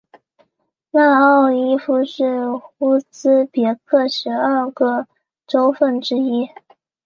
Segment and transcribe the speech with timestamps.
[0.89, 5.05] 纳沃伊州是乌兹别克十二个
[5.45, 6.49] 州份之一。